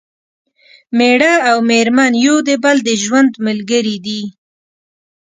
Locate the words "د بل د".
2.47-2.89